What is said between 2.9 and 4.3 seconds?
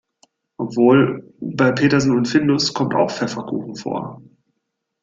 auch Pfefferkuchen vor.